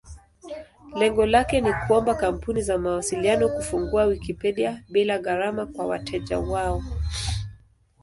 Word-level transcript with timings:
Lengo 0.95 1.25
lake 1.25 1.61
ni 1.61 1.73
kuomba 1.73 2.15
kampuni 2.15 2.61
za 2.61 2.77
mawasiliano 2.77 3.49
kufungua 3.49 4.05
Wikipedia 4.05 4.83
bila 4.89 5.17
gharama 5.19 5.65
kwa 5.65 5.85
wateja 5.85 6.39
wao. 6.39 6.83